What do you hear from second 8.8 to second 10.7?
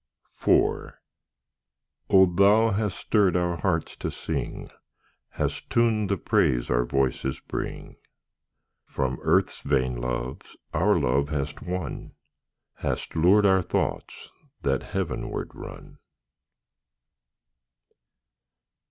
From earth's vain loves